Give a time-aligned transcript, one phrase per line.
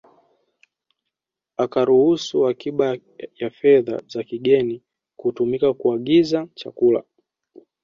[1.63, 2.97] Akaruhusu akiba
[3.39, 4.83] ya fedha za kigeni
[5.17, 7.03] kutumika kuagiza chakula